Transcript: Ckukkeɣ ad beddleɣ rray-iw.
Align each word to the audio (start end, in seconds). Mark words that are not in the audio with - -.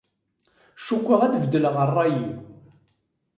Ckukkeɣ 0.79 1.21
ad 1.23 1.33
beddleɣ 1.41 1.75
rray-iw. 1.89 2.35